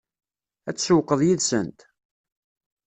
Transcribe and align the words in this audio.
Ad 0.69 0.75
tsewwqeḍ 0.75 1.21
yid-sent? 1.23 1.79